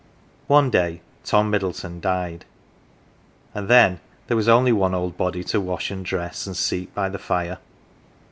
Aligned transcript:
One 0.47 0.71
day 0.71 1.01
Tom 1.23 1.51
Middleton 1.51 1.99
died; 1.99 2.45
and 3.53 3.67
then 3.67 3.99
there 4.25 4.35
was 4.35 4.47
only 4.47 4.71
one 4.71 4.95
old 4.95 5.15
body 5.15 5.43
to 5.43 5.61
wash 5.61 5.91
and 5.91 6.03
dress, 6.03 6.47
and 6.47 6.57
seat 6.57 6.95
by 6.95 7.07
the 7.07 7.19
fire. 7.19 7.59